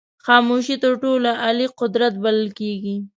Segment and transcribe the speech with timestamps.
[0.25, 2.95] خاموشي تر ټولو عالي قدرت بلل کېږي.